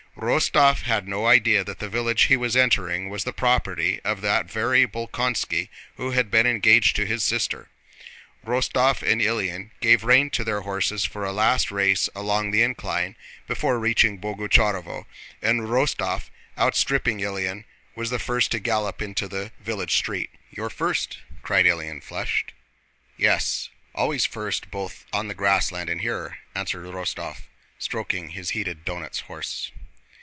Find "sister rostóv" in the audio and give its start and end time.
7.23-9.09